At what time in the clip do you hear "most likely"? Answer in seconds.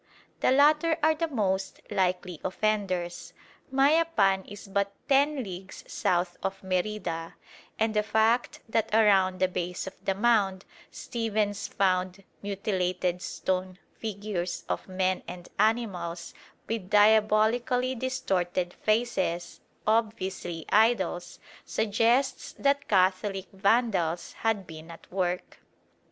1.27-2.41